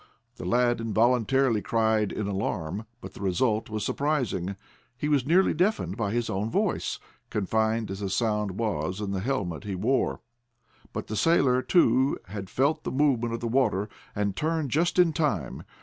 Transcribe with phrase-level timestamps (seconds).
[0.37, 4.55] The lad involuntarily cried in alarm, but the result was surprising.
[4.97, 6.97] He was nearly deafened by his own voice,
[7.29, 10.19] confined as the sound was in the helmet he wore.
[10.91, 15.13] But the sailor, too, had felt the movement of the water, and turned just in
[15.13, 15.61] time.